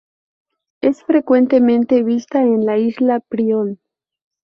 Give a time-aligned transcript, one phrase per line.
[0.81, 3.77] Es frecuentemente vista en la isla Prion.